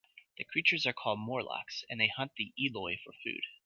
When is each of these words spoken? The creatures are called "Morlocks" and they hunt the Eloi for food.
The 0.37 0.45
creatures 0.45 0.87
are 0.87 0.93
called 0.93 1.19
"Morlocks" 1.19 1.85
and 1.87 2.01
they 2.01 2.07
hunt 2.07 2.31
the 2.35 2.51
Eloi 2.59 2.97
for 3.03 3.13
food. 3.23 3.41